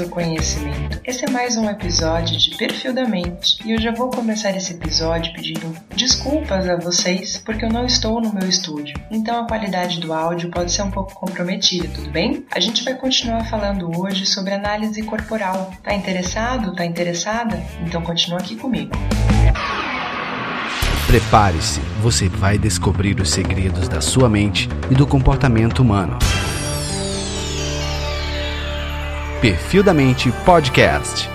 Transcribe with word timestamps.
do 0.00 0.08
conhecimento. 0.08 0.98
Esse 1.04 1.26
é 1.26 1.30
mais 1.30 1.56
um 1.58 1.68
episódio 1.68 2.36
de 2.38 2.56
Perfil 2.56 2.94
da 2.94 3.06
Mente 3.06 3.58
e 3.64 3.72
eu 3.72 3.80
já 3.80 3.92
vou 3.92 4.08
começar 4.10 4.50
esse 4.56 4.72
episódio 4.72 5.32
pedindo 5.34 5.76
desculpas 5.94 6.66
a 6.68 6.76
vocês 6.76 7.36
porque 7.36 7.66
eu 7.66 7.68
não 7.68 7.84
estou 7.84 8.20
no 8.20 8.32
meu 8.32 8.48
estúdio, 8.48 8.98
então 9.10 9.42
a 9.42 9.46
qualidade 9.46 10.00
do 10.00 10.12
áudio 10.12 10.50
pode 10.50 10.72
ser 10.72 10.82
um 10.82 10.90
pouco 10.90 11.14
comprometida, 11.14 11.86
tudo 11.94 12.10
bem? 12.10 12.46
A 12.50 12.60
gente 12.60 12.82
vai 12.82 12.94
continuar 12.94 13.44
falando 13.44 13.90
hoje 14.00 14.24
sobre 14.24 14.54
análise 14.54 15.02
corporal. 15.02 15.70
Tá 15.82 15.92
interessado? 15.92 16.74
Tá 16.74 16.84
interessada? 16.84 17.62
Então 17.84 18.00
continua 18.00 18.38
aqui 18.38 18.56
comigo. 18.56 18.92
Prepare-se, 21.06 21.80
você 22.00 22.28
vai 22.28 22.56
descobrir 22.56 23.20
os 23.20 23.30
segredos 23.30 23.86
da 23.88 24.00
sua 24.00 24.28
mente 24.30 24.68
e 24.90 24.94
do 24.94 25.06
comportamento 25.06 25.80
humano. 25.80 26.16
Perfil 29.40 29.82
da 29.82 29.94
Mente 29.94 30.30
Podcast. 30.44 31.26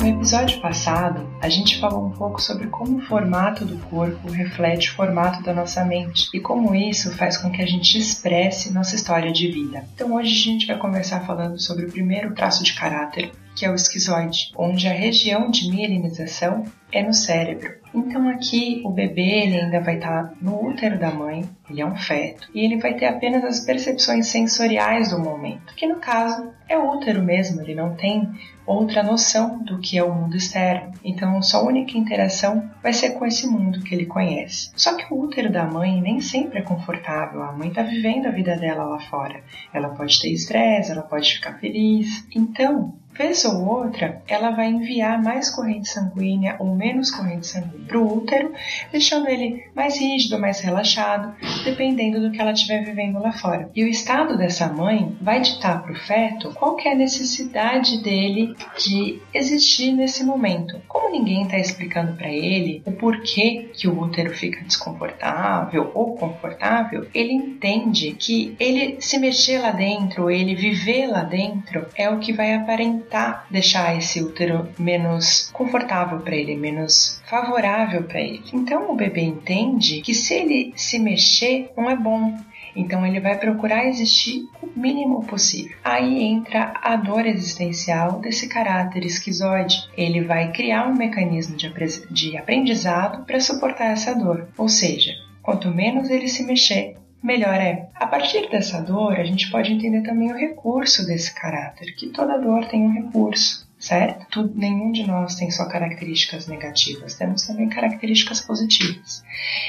No 0.00 0.08
episódio 0.08 0.60
passado, 0.60 1.24
a 1.40 1.48
gente 1.48 1.78
falou 1.78 2.04
um 2.04 2.10
pouco 2.10 2.42
sobre 2.42 2.66
como 2.66 2.98
o 2.98 3.02
formato 3.02 3.64
do 3.64 3.78
corpo 3.86 4.28
reflete 4.28 4.90
o 4.90 4.94
formato 4.94 5.40
da 5.44 5.54
nossa 5.54 5.84
mente 5.84 6.28
e 6.34 6.40
como 6.40 6.74
isso 6.74 7.16
faz 7.16 7.36
com 7.36 7.52
que 7.52 7.62
a 7.62 7.66
gente 7.66 7.96
expresse 7.96 8.74
nossa 8.74 8.96
história 8.96 9.32
de 9.32 9.46
vida. 9.52 9.84
Então 9.94 10.14
hoje 10.14 10.32
a 10.32 10.52
gente 10.52 10.66
vai 10.66 10.76
começar 10.78 11.20
falando 11.20 11.60
sobre 11.60 11.84
o 11.84 11.92
primeiro 11.92 12.34
traço 12.34 12.64
de 12.64 12.74
caráter, 12.74 13.30
que 13.54 13.64
é 13.64 13.70
o 13.70 13.76
esquizoide, 13.76 14.50
onde 14.56 14.88
a 14.88 14.92
região 14.92 15.48
de 15.48 15.70
mielinização 15.70 16.64
é 16.92 17.02
no 17.02 17.14
cérebro. 17.14 17.82
Então 17.94 18.28
aqui 18.28 18.80
o 18.84 18.90
bebê 18.90 19.44
ele 19.44 19.60
ainda 19.60 19.80
vai 19.80 19.96
estar 19.96 20.32
no 20.40 20.68
útero 20.68 20.98
da 20.98 21.10
mãe, 21.10 21.44
ele 21.68 21.80
é 21.80 21.86
um 21.86 21.96
feto, 21.96 22.48
e 22.54 22.64
ele 22.64 22.78
vai 22.78 22.94
ter 22.94 23.06
apenas 23.06 23.44
as 23.44 23.60
percepções 23.60 24.28
sensoriais 24.28 25.10
do 25.10 25.18
momento, 25.18 25.74
que 25.74 25.86
no 25.86 25.96
caso 25.96 26.50
é 26.68 26.78
o 26.78 26.90
útero 26.90 27.22
mesmo, 27.22 27.60
ele 27.60 27.74
não 27.74 27.94
tem 27.94 28.30
outra 28.64 29.02
noção 29.02 29.62
do 29.62 29.78
que 29.78 29.98
é 29.98 30.04
o 30.04 30.14
mundo 30.14 30.36
externo. 30.36 30.92
Então 31.04 31.42
sua 31.42 31.62
única 31.62 31.98
interação 31.98 32.70
vai 32.82 32.92
ser 32.92 33.10
com 33.10 33.26
esse 33.26 33.46
mundo 33.46 33.82
que 33.82 33.94
ele 33.94 34.06
conhece. 34.06 34.70
Só 34.74 34.96
que 34.96 35.12
o 35.12 35.20
útero 35.20 35.52
da 35.52 35.66
mãe 35.66 36.00
nem 36.00 36.20
sempre 36.20 36.60
é 36.60 36.62
confortável, 36.62 37.42
a 37.42 37.52
mãe 37.52 37.68
está 37.68 37.82
vivendo 37.82 38.26
a 38.26 38.30
vida 38.30 38.56
dela 38.56 38.84
lá 38.84 39.00
fora. 39.00 39.42
Ela 39.72 39.90
pode 39.90 40.20
ter 40.20 40.30
estresse, 40.30 40.92
ela 40.92 41.02
pode 41.02 41.34
ficar 41.34 41.58
feliz. 41.58 42.26
Então, 42.34 42.94
Vez 43.14 43.44
ou 43.44 43.66
outra, 43.66 44.22
ela 44.26 44.50
vai 44.50 44.68
enviar 44.68 45.22
mais 45.22 45.50
corrente 45.50 45.88
sanguínea 45.88 46.56
ou 46.58 46.74
menos 46.74 47.10
corrente 47.10 47.46
sanguínea 47.46 47.86
para 47.86 47.98
o 47.98 48.16
útero, 48.16 48.52
deixando 48.90 49.28
ele 49.28 49.70
mais 49.74 49.98
rígido, 49.98 50.38
mais 50.38 50.60
relaxado, 50.60 51.34
dependendo 51.64 52.20
do 52.20 52.30
que 52.30 52.40
ela 52.40 52.52
estiver 52.52 52.84
vivendo 52.84 53.18
lá 53.18 53.32
fora. 53.32 53.70
E 53.74 53.84
o 53.84 53.88
estado 53.88 54.36
dessa 54.36 54.68
mãe 54.68 55.16
vai 55.20 55.40
ditar 55.40 55.82
para 55.82 55.92
o 55.92 55.96
feto 55.96 56.52
qual 56.54 56.78
é 56.80 56.92
a 56.92 56.96
necessidade 56.96 58.02
dele 58.02 58.54
de 58.78 59.20
existir 59.32 59.92
nesse 59.92 60.24
momento. 60.24 60.80
Como 60.88 61.10
ninguém 61.10 61.42
está 61.42 61.58
explicando 61.58 62.14
para 62.14 62.30
ele 62.30 62.82
o 62.84 62.92
porquê 62.92 63.70
que 63.74 63.88
o 63.88 64.00
útero 64.00 64.34
fica 64.34 64.64
desconfortável 64.64 65.90
ou 65.94 66.16
confortável, 66.16 67.06
ele 67.14 67.32
entende 67.32 68.12
que 68.18 68.54
ele 68.58 68.96
se 69.00 69.18
mexer 69.18 69.58
lá 69.58 69.70
dentro, 69.70 70.30
ele 70.30 70.54
viver 70.54 71.06
lá 71.06 71.22
dentro, 71.22 71.86
é 71.96 72.08
o 72.08 72.18
que 72.18 72.32
vai 72.32 72.54
aparentar 72.54 73.46
deixar 73.50 73.96
esse 73.96 74.22
útero 74.22 74.68
menos 74.78 75.50
confortável 75.52 76.20
para 76.20 76.36
ele, 76.36 76.56
menos 76.56 77.20
favorável 77.26 78.02
para 78.02 78.20
ele. 78.20 78.42
Então 78.52 78.90
o 78.90 78.96
bebê 78.96 79.22
entende 79.22 80.00
que 80.02 80.14
se 80.14 80.34
ele 80.34 80.72
se 80.76 80.98
mexer 80.98 81.51
não 81.76 81.90
é 81.90 81.96
bom. 81.96 82.36
Então 82.74 83.06
ele 83.06 83.20
vai 83.20 83.36
procurar 83.38 83.86
existir 83.86 84.44
o 84.62 84.78
mínimo 84.78 85.24
possível. 85.26 85.76
Aí 85.84 86.22
entra 86.22 86.72
a 86.82 86.96
dor 86.96 87.26
existencial 87.26 88.20
desse 88.20 88.48
caráter 88.48 89.04
esquizoide. 89.04 89.86
Ele 89.96 90.22
vai 90.22 90.52
criar 90.52 90.88
um 90.88 90.94
mecanismo 90.94 91.56
de 91.56 92.36
aprendizado 92.36 93.24
para 93.26 93.40
suportar 93.40 93.92
essa 93.92 94.14
dor. 94.14 94.48
Ou 94.56 94.68
seja, 94.68 95.12
quanto 95.42 95.68
menos 95.68 96.08
ele 96.08 96.28
se 96.28 96.44
mexer, 96.44 96.96
melhor 97.22 97.54
é. 97.54 97.88
A 97.94 98.06
partir 98.06 98.48
dessa 98.50 98.80
dor, 98.80 99.14
a 99.14 99.24
gente 99.24 99.50
pode 99.50 99.72
entender 99.72 100.02
também 100.02 100.32
o 100.32 100.36
recurso 100.36 101.06
desse 101.06 101.34
caráter, 101.34 101.94
que 101.94 102.08
toda 102.08 102.38
dor 102.38 102.66
tem 102.66 102.82
um 102.82 102.92
recurso. 102.92 103.70
Certo? 103.82 104.48
Nenhum 104.54 104.92
de 104.92 105.04
nós 105.04 105.34
tem 105.34 105.50
só 105.50 105.64
características 105.64 106.46
negativas, 106.46 107.16
temos 107.16 107.44
também 107.44 107.68
características 107.68 108.40
positivas. 108.40 109.24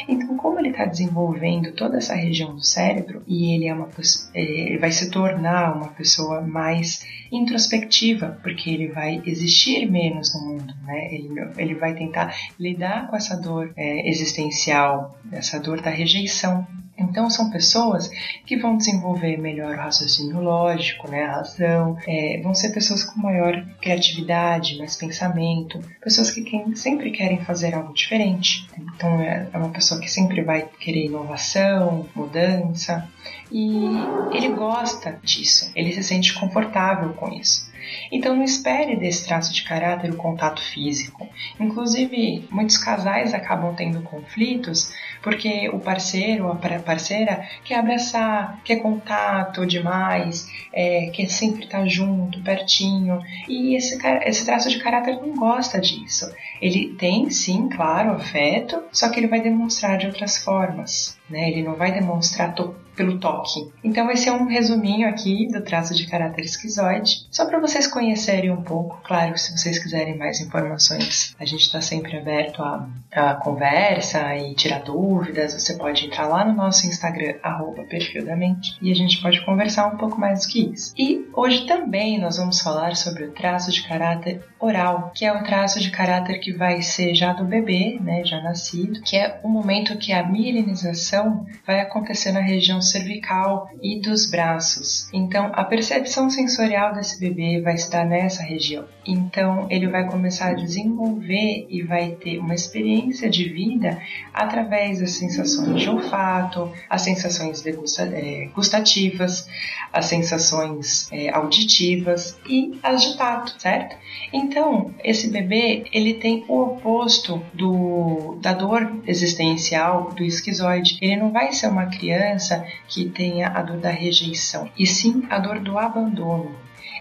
Então, 0.08 0.38
como 0.38 0.60
ele 0.60 0.70
está 0.70 0.86
desenvolvendo 0.86 1.72
toda 1.72 1.98
essa 1.98 2.14
região 2.14 2.54
do 2.54 2.64
cérebro 2.64 3.24
e 3.26 3.56
ele 3.56 3.66
é 3.66 3.74
uma 3.74 3.90
ele 4.36 4.78
vai 4.78 4.92
se 4.92 5.10
tornar 5.10 5.76
uma 5.76 5.88
pessoa 5.88 6.42
mais 6.42 7.04
introspectiva, 7.32 8.40
porque 8.44 8.70
ele 8.70 8.90
vai 8.90 9.20
existir 9.26 9.90
menos 9.90 10.32
no 10.36 10.42
mundo, 10.42 10.76
né? 10.84 11.12
Ele, 11.12 11.30
ele 11.58 11.74
vai 11.74 11.96
tentar 11.96 12.36
lidar 12.60 13.08
com 13.08 13.16
essa 13.16 13.36
dor 13.36 13.74
é, 13.76 14.08
existencial, 14.08 15.20
essa 15.32 15.60
dor 15.60 15.82
da 15.82 15.90
rejeição 15.90 16.68
então, 16.98 17.30
são 17.30 17.50
pessoas 17.50 18.10
que 18.46 18.56
vão 18.56 18.78
desenvolver 18.78 19.38
melhor 19.38 19.74
o 19.74 19.78
raciocínio 19.78 20.42
lógico, 20.42 21.10
né, 21.10 21.24
a 21.24 21.38
razão, 21.38 21.98
é, 22.08 22.40
vão 22.44 22.54
ser 22.54 22.72
pessoas 22.72 23.04
com 23.04 23.20
maior 23.20 23.66
criatividade, 23.82 24.78
mais 24.78 24.96
pensamento, 24.96 25.80
pessoas 26.02 26.30
que 26.30 26.44
quem, 26.44 26.76
sempre 26.76 27.12
querem 27.12 27.44
fazer 27.44 27.74
algo 27.74 27.94
diferente. 27.94 28.68
Então, 28.78 29.20
é, 29.22 29.48
é 29.52 29.58
uma 29.58 29.70
pessoa 29.70 30.00
que 30.00 30.10
sempre 30.10 30.42
vai 30.44 30.70
querer 30.80 31.06
inovação, 31.06 32.08
mudança, 32.16 33.10
e 33.52 33.86
ele 34.32 34.50
gosta 34.50 35.20
disso, 35.24 35.72
ele 35.76 35.94
se 35.94 36.04
sente 36.04 36.34
confortável 36.34 37.14
com 37.14 37.30
isso. 37.34 37.73
Então 38.12 38.36
não 38.36 38.44
espere 38.44 38.96
desse 38.96 39.26
traço 39.26 39.54
de 39.54 39.64
caráter 39.64 40.12
o 40.12 40.16
contato 40.16 40.62
físico. 40.62 41.28
Inclusive, 41.60 42.48
muitos 42.50 42.78
casais 42.78 43.34
acabam 43.34 43.74
tendo 43.76 44.02
conflitos 44.02 44.94
porque 45.22 45.70
o 45.70 45.80
parceiro 45.80 46.46
ou 46.46 46.52
a 46.52 46.80
parceira 46.80 47.48
quer 47.64 47.80
abraçar, 47.80 48.62
quer 48.64 48.78
contato 48.78 49.66
demais, 49.66 50.48
é, 50.72 51.10
quer 51.14 51.28
sempre 51.28 51.64
estar 51.64 51.88
junto, 51.88 52.42
pertinho. 52.42 53.22
E 53.48 53.76
esse, 53.76 53.98
esse 54.26 54.46
traço 54.46 54.70
de 54.70 54.80
caráter 54.80 55.16
não 55.16 55.36
gosta 55.36 55.80
disso. 55.80 56.30
Ele 56.62 56.94
tem, 56.96 57.30
sim, 57.30 57.70
claro, 57.70 58.12
afeto, 58.12 58.84
só 58.92 59.10
que 59.10 59.20
ele 59.20 59.28
vai 59.28 59.42
demonstrar 59.42 59.98
de 59.98 60.08
outras 60.08 60.38
formas. 60.38 61.18
Né? 61.30 61.50
Ele 61.50 61.64
não 61.64 61.76
vai 61.76 61.92
demonstrar 61.92 62.54
to 62.54 62.76
pelo 62.96 63.20
toque. 63.20 63.72
Então 63.84 64.10
esse 64.12 64.30
é 64.30 64.32
um 64.32 64.48
resuminho 64.48 65.08
aqui 65.08 65.48
do 65.48 65.62
traço 65.62 65.94
de 65.94 66.08
caráter 66.08 66.44
esquizoide, 66.44 67.28
só 67.32 67.46
para 67.46 67.60
vocês 67.60 67.88
conhecerem 67.88 68.52
um 68.52 68.62
pouco. 68.62 69.00
Claro, 69.04 69.38
se 69.38 69.58
vocês 69.58 69.80
quiserem 69.80 70.18
mais 70.18 70.40
informações, 70.40 71.36
a 71.40 71.46
gente 71.46 71.62
está 71.62 71.82
sempre 71.82 72.18
aberto 72.18 72.62
a, 72.62 72.88
a, 73.12 73.36
conversa 73.36 74.36
e 74.36 74.54
tirar 74.56 74.80
dúvidas. 74.80 75.54
Você 75.54 75.76
pode 75.76 76.06
entrar 76.06 76.28
lá 76.28 76.46
no 76.46 76.54
nosso 76.54 76.88
Instagram, 76.88 77.36
arroba 77.42 77.84
perfil 77.84 78.26
da 78.26 78.36
mente, 78.36 78.78
e 78.82 78.92
a 78.92 78.96
gente 78.96 79.22
pode 79.22 79.44
conversar 79.46 79.88
um 79.88 79.98
pouco 79.98 80.20
mais 80.20 80.42
do 80.42 80.48
que 80.52 80.72
isso. 80.72 80.94
E 80.98 81.28
hoje 81.34 81.66
também 81.66 82.20
nós 82.20 82.38
vamos 82.38 82.62
falar 82.62 82.96
sobre 82.96 83.26
o 83.26 83.32
traço 83.32 83.72
de 83.72 83.88
caráter 83.88 84.42
oral, 84.60 85.12
que 85.16 85.26
é 85.26 85.34
o 85.34 85.44
traço 85.44 85.80
de 85.80 85.92
caráter 85.92 86.40
que 86.40 86.54
vai 86.54 86.82
ser 86.82 87.14
já 87.14 87.34
do 87.34 87.44
bebê, 87.44 88.00
né, 88.02 88.24
já 88.24 88.42
nascido, 88.42 89.02
que 89.02 89.18
é 89.18 89.40
o 89.44 89.50
momento 89.50 89.98
que 89.98 90.14
a 90.14 90.24
mielinização 90.26 91.46
vai 91.66 91.82
acontecer 91.82 92.32
na 92.32 92.40
região 92.40 92.82
cervical 92.84 93.70
e 93.82 94.00
dos 94.00 94.30
braços. 94.30 95.08
Então, 95.14 95.52
a 95.54 95.64
percepção 95.64 96.30
sensorial 96.30 96.94
desse 96.94 97.20
bebê 97.20 97.62
vai 97.62 97.76
estar 97.76 98.06
nessa 98.06 98.44
região. 98.44 98.86
Então, 99.06 99.68
ele 99.70 99.88
vai 99.88 100.08
começar 100.08 100.50
a 100.50 100.54
desenvolver 100.54 101.68
e 101.70 101.82
vai 101.82 102.12
ter 102.12 102.40
uma 102.40 102.54
experiência 102.54 103.30
de 103.30 103.50
vida 103.50 104.02
através 104.34 105.00
das 105.00 105.12
sensações 105.12 105.82
de 105.82 105.90
olfato, 105.90 106.72
as 106.90 107.02
sensações 107.02 107.64
é, 107.66 108.46
gustativas, 108.54 109.48
as 109.92 110.06
sensações 110.06 111.12
é, 111.12 111.30
auditivas 111.30 112.38
e 112.48 112.80
as 112.82 113.04
de 113.04 113.18
tato, 113.18 113.56
certo? 113.60 113.96
Então, 114.32 114.94
esse 115.04 115.30
bebê 115.30 115.86
ele 115.92 116.16
tem 116.16 116.46
o 116.48 116.62
oposto 116.62 117.42
do, 117.54 118.38
da 118.42 118.54
dor 118.54 119.02
existencial 119.06 120.12
do 120.12 120.24
esquizoide. 120.24 120.98
Ele 121.02 121.18
não 121.18 121.32
vai 121.32 121.52
ser 121.52 121.68
uma 121.68 121.88
criança 121.88 122.66
que 122.88 123.10
tenha 123.10 123.50
a 123.50 123.62
dor 123.62 123.78
da 123.78 123.90
rejeição, 123.90 124.70
e 124.78 124.86
sim 124.86 125.26
a 125.30 125.40
dor 125.40 125.60
do 125.60 125.78
abandono. 125.78 126.56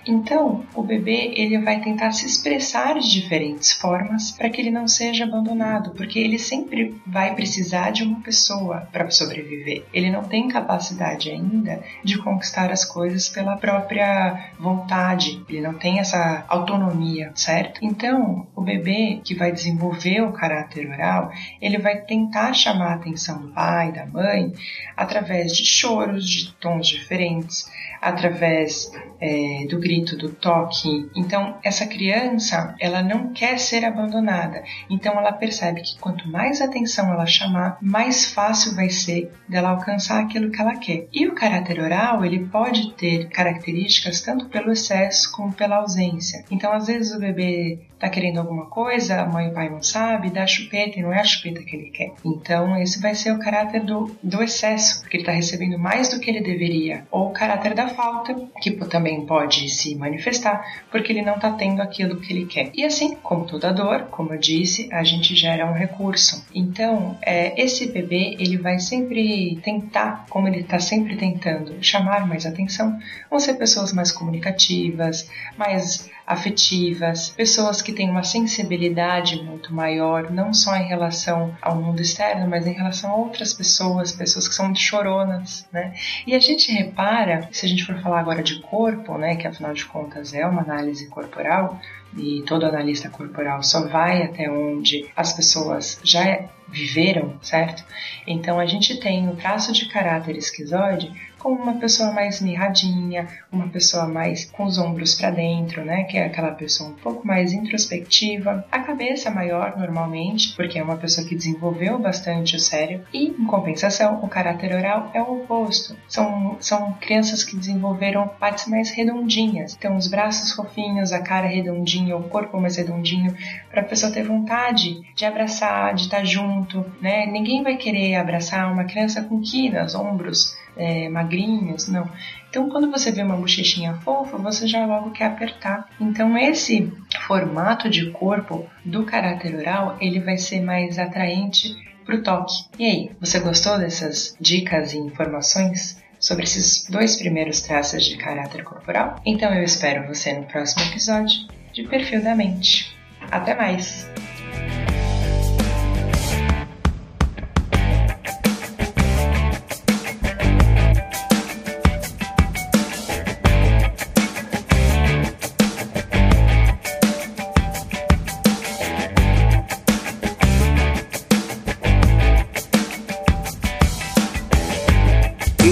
Então, 0.07 0.65
o 0.75 0.83
bebê 0.83 1.33
ele 1.37 1.59
vai 1.59 1.81
tentar 1.81 2.13
se 2.13 2.27
expressar 2.27 2.99
de 2.99 3.11
diferentes 3.11 3.73
formas 3.73 4.33
para 4.33 4.51
que 4.51 4.61
ele 4.61 4.71
não 4.71 4.89
seja 4.89 5.25
abandonado, 5.25 5.93
porque 5.93 6.19
ele 6.19 6.39
sempre 6.39 7.01
vai 7.07 7.35
precisar 7.35 7.91
de 7.91 8.03
uma 8.03 8.21
pessoa 8.21 8.89
para 8.93 9.11
sobreviver. 9.11 9.85
Ele 9.93 10.11
não 10.11 10.25
tem 10.25 10.49
capacidade 10.49 11.31
ainda 11.31 11.83
de 12.03 12.19
conquistar 12.19 12.71
as 12.73 12.85
coisas 12.85 13.29
pela 13.29 13.57
própria 13.57 14.51
vontade, 14.59 15.45
ele 15.49 15.61
não 15.61 15.75
tem 15.75 16.01
essa 16.01 16.45
autonomia, 16.49 17.31
certo? 17.35 17.81
Então, 17.83 18.47
o 18.57 18.63
bebê 18.63 19.21
que 19.25 19.35
vai 19.35 19.53
desenvolver 19.53 20.23
o 20.23 20.33
caráter 20.33 20.89
oral, 20.89 21.31
ele 21.61 21.79
vai 21.79 22.01
tentar 22.01 22.53
chamar 22.53 22.93
a 22.93 22.95
atenção 22.95 23.41
do 23.41 23.53
pai, 23.53 23.93
da 23.93 24.07
mãe, 24.07 24.53
através 24.97 25.57
de 25.57 25.65
choros 25.65 26.29
de 26.29 26.53
tons 26.55 26.89
diferentes, 26.89 27.71
através 28.01 28.91
é, 29.21 29.65
do 29.73 29.81
grito, 29.81 30.17
do 30.17 30.29
toque. 30.29 31.11
Então, 31.17 31.57
essa 31.65 31.87
criança, 31.87 32.75
ela 32.79 33.03
não 33.03 33.33
quer 33.33 33.59
ser 33.59 33.85
abandonada. 33.85 34.63
Então, 34.91 35.19
ela 35.19 35.33
percebe 35.33 35.81
que 35.81 35.99
quanto 35.99 36.29
mais 36.29 36.61
atenção 36.61 37.11
ela 37.11 37.27
chamar, 37.27 37.79
mais 37.81 38.27
fácil 38.27 38.75
vai 38.75 38.91
ser 38.91 39.33
dela 39.49 39.71
alcançar 39.71 40.21
aquilo 40.21 40.51
que 40.51 40.61
ela 40.61 40.77
quer. 40.77 41.07
E 41.13 41.27
o 41.27 41.35
caráter 41.35 41.81
oral, 41.81 42.25
ele 42.25 42.47
pode 42.47 42.93
ter 42.93 43.29
características 43.29 44.21
tanto 44.21 44.47
pelo 44.47 44.73
excesso 44.73 45.33
como 45.33 45.53
pela 45.53 45.77
ausência. 45.77 46.45
Então, 46.51 46.73
às 46.73 46.87
vezes 46.87 47.15
o 47.15 47.19
bebê 47.19 47.81
tá 48.03 48.09
querendo 48.09 48.39
alguma 48.39 48.67
coisa, 48.67 49.23
a 49.23 49.27
mãe 49.27 49.47
e 49.47 49.51
o 49.51 49.55
pai 49.55 49.69
não 49.71 49.81
sabe, 49.81 50.29
dá 50.29 50.45
chupeta 50.45 50.99
e 50.99 51.03
não 51.03 51.13
é 51.13 51.21
a 51.21 51.25
chupeta 51.25 51.63
que 51.63 51.77
ele 51.77 51.91
quer. 51.91 52.13
Então, 52.25 52.77
esse 52.77 53.01
vai 53.01 53.15
ser 53.15 53.33
o 53.33 53.39
caráter 53.39 53.85
do, 53.85 54.11
do 54.21 54.43
excesso, 54.43 55.01
porque 55.01 55.19
ele 55.19 55.23
está 55.23 55.33
recebendo 55.33 55.79
mais 55.79 56.09
do 56.09 56.19
que 56.19 56.29
ele 56.29 56.41
deveria. 56.41 57.07
Ou 57.13 57.29
o 57.29 57.33
caráter 57.33 57.75
da 57.75 57.89
falta, 57.89 58.35
que 58.61 58.73
também 58.87 59.25
pode 59.25 59.62
se 59.69 59.95
manifestar, 59.95 60.65
porque 60.91 61.13
ele 61.13 61.23
não 61.23 61.35
está 61.35 61.51
tendo 61.53 61.81
aquilo 61.81 62.21
que 62.21 62.33
ele 62.33 62.47
quer. 62.47 62.71
E 62.75 62.85
assim, 62.85 63.17
como 63.17 63.47
toda 63.47 63.73
dor, 63.73 64.09
como 64.11 64.33
eu 64.35 64.39
disse, 64.39 64.89
a 64.93 65.03
gente 65.03 65.35
gera 65.35 65.67
um 65.67 65.75
recurso. 65.75 66.45
Então, 66.55 67.17
é, 67.23 67.61
esse 67.61 67.91
bebê, 67.91 68.37
ele 68.39 68.57
vai 68.57 68.79
sempre 68.79 69.59
tentar, 69.63 70.27
como 70.29 70.49
ele 70.49 70.61
está 70.61 70.79
sempre 70.79 71.17
tentando, 71.17 71.77
chamar 71.83 72.27
mais 72.27 72.47
atenção, 72.47 72.99
vão 73.31 73.39
ser 73.41 73.55
pessoas 73.55 73.93
mais 73.93 74.13
comunicativas, 74.13 75.29
mais 75.57 76.11
afetivas, 76.27 77.31
pessoas 77.31 77.83
que 77.83 77.93
têm 77.93 78.09
uma 78.09 78.23
sensibilidade 78.23 79.43
muito 79.43 79.75
maior, 79.75 80.31
não 80.31 80.55
só 80.55 80.77
em 80.77 80.87
relação 80.87 81.57
ao 81.61 81.77
mundo 81.77 82.01
externo, 82.01 82.49
mas 82.49 82.67
em 82.67 82.73
relação 82.73 83.11
a 83.11 83.17
outras 83.17 83.53
pessoas, 83.53 84.13
pessoas 84.13 84.49
que 84.49 84.55
são 84.55 84.75
choronas, 84.75 85.67
né? 85.73 85.95
E 86.27 86.35
a 86.35 86.39
gente 86.39 86.73
repara, 86.73 87.49
se 87.51 87.67
a 87.67 87.69
gente 87.69 87.85
for 87.85 88.01
falar 88.01 88.21
agora 88.21 88.43
de 88.43 88.61
corpo, 88.61 89.19
né, 89.19 89.37
que 89.37 89.47
afinal 89.53 89.73
de 89.73 89.85
contas 89.85 90.35
é 90.35 90.45
uma 90.47 90.63
análise 90.63 91.07
corporal, 91.09 91.81
e 92.17 92.43
todo 92.43 92.67
analista 92.67 93.09
corporal 93.09 93.63
só 93.63 93.87
vai 93.87 94.23
até 94.23 94.51
onde 94.51 95.09
as 95.17 95.33
pessoas 95.33 95.99
já 96.03 96.47
viveram, 96.69 97.39
certo? 97.43 97.85
Então 98.27 98.59
a 98.59 98.67
gente 98.67 98.99
tem 98.99 99.29
o 99.29 99.37
traço 99.37 99.73
de 99.73 99.87
caráter 99.87 100.37
esquizoide 100.37 101.13
como 101.43 101.61
uma 101.61 101.75
pessoa 101.75 102.13
mais 102.13 102.41
mirradinha, 102.41 103.27
uma 103.51 103.67
pessoa 103.69 104.07
mais 104.07 104.45
com 104.45 104.65
os 104.65 104.79
ombros 104.79 105.17
para 105.17 105.31
dentro, 105.31 105.85
né? 105.85 106.05
Que 106.05 106.17
é 106.17 106.27
aquela 106.27 106.53
pessoa 106.53 106.91
um 106.91 106.95
pouco 106.95 107.27
mais 107.27 107.53
introspectiva, 107.53 108.65
a 108.71 108.79
cabeça 108.79 109.31
maior 109.31 109.77
normalmente, 109.77 110.55
porque 110.55 110.79
é 110.79 110.83
uma 110.83 110.97
pessoa 110.97 111.27
que 111.27 111.35
desenvolveu 111.35 111.99
bastante 111.99 112.55
o 112.55 112.61
cérebro, 112.61 113.07
e 113.13 113.27
em 113.27 113.45
compensação, 113.45 114.23
o 114.23 114.29
caráter 114.29 114.75
oral 114.75 115.11
é 115.13 115.21
o 115.21 115.43
oposto. 115.43 115.97
São, 116.07 116.57
são 116.61 116.93
crianças 117.01 117.43
que 117.43 117.57
desenvolveram 117.57 118.29
partes 118.29 118.69
mais 118.69 118.91
redondinhas, 118.91 119.75
então 119.77 119.97
os 119.97 120.07
braços 120.07 120.53
fofinhos, 120.53 121.13
a 121.13 121.21
cara 121.21 121.49
redondinha, 121.49 122.17
o 122.17 122.29
corpo 122.29 122.61
mais 122.61 122.77
redondinho, 122.77 123.35
para 123.69 123.81
a 123.81 123.85
pessoa 123.85 124.13
ter 124.13 124.23
vontade 124.23 125.01
de 125.17 125.25
abraçar, 125.25 125.95
de 125.95 126.03
estar 126.03 126.25
junto, 126.25 126.85
né? 127.01 127.27
Ninguém 127.27 127.65
vai 127.65 127.77
querer 127.77 128.15
abraçar 128.15 128.73
uma 128.73 128.85
criança 128.85 129.23
com 129.23 129.41
quinas, 129.41 129.95
ombros 129.95 130.63
é, 130.77 131.09
magrinhos, 131.09 131.89
não. 131.89 132.09
Então, 132.49 132.69
quando 132.69 132.91
você 132.91 133.11
vê 133.11 133.23
uma 133.23 133.37
bochechinha 133.37 133.95
fofa, 133.95 134.37
você 134.37 134.67
já 134.67 134.85
logo 134.85 135.11
quer 135.11 135.27
apertar. 135.27 135.89
Então, 136.01 136.37
esse 136.37 136.93
formato 137.27 137.89
de 137.89 138.11
corpo 138.11 138.67
do 138.85 139.05
caráter 139.05 139.55
oral, 139.55 139.97
ele 140.01 140.21
vai 140.21 140.37
ser 140.37 140.61
mais 140.61 140.99
atraente 140.99 141.75
para 142.05 142.17
o 142.17 142.23
toque. 142.23 142.55
E 142.79 142.85
aí, 142.85 143.11
você 143.21 143.39
gostou 143.41 143.79
dessas 143.79 144.37
dicas 144.41 144.93
e 144.93 144.99
informações? 144.99 146.01
Sobre 146.19 146.45
esses 146.45 146.87
dois 146.89 147.17
primeiros 147.17 147.63
traços 147.63 148.05
de 148.05 148.17
caráter 148.17 148.63
corporal? 148.63 149.17
Então 149.27 149.53
eu 149.53 149.65
espero 149.65 150.07
você 150.07 150.33
no 150.33 150.45
próximo 150.45 150.85
episódio 150.85 151.49
de 151.73 151.83
Perfil 151.83 152.23
da 152.23 152.33
Mente. 152.33 152.97
Até 153.29 153.57
mais! 153.57 154.12